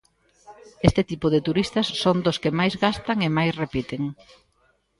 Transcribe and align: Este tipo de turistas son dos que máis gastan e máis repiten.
Este 0.87 1.01
tipo 1.11 1.27
de 1.33 1.43
turistas 1.47 1.87
son 2.03 2.15
dos 2.25 2.37
que 2.43 2.51
máis 2.59 2.73
gastan 2.85 3.17
e 3.27 3.29
máis 3.37 3.51
repiten. 3.63 4.01